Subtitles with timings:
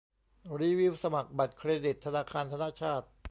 [0.59, 3.03] รีวิวสมัครบัตรเครดิตธนาคารธนชาต